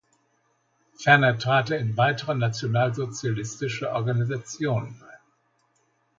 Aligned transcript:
Ferner 0.95 1.37
trat 1.39 1.69
er 1.69 1.77
in 1.77 1.95
weitere 1.95 2.33
nationalsozialistische 2.33 3.91
Organisationen 3.93 4.99
ein. 4.99 5.19